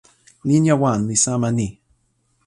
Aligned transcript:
linja 0.47 0.75
wan 0.81 0.99
li 1.09 1.15
sama 1.25 1.49
ni. 1.57 1.67